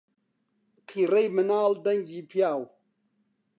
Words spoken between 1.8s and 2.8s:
دەنگی پیاو